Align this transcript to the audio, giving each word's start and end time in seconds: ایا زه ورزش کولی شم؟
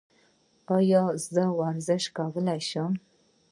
ایا 0.77 1.03
زه 1.33 1.43
ورزش 1.61 2.03
کولی 2.17 2.59
شم؟ 2.69 2.91